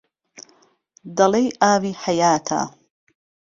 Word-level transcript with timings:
دهڵهی 1.17 1.47
ئاوی 1.61 1.91
حهیاته 2.01 2.61